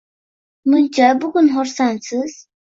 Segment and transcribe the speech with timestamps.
[0.71, 2.43] –Muncha bugun xursandsiz?